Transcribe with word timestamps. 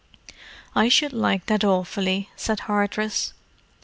"I 0.75 0.89
should 0.89 1.13
like 1.13 1.45
that 1.45 1.63
awfully," 1.63 2.29
said 2.35 2.61
Hardress. 2.61 3.33